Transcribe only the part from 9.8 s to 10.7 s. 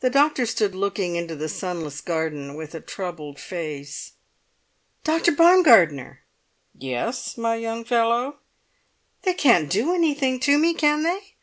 anything to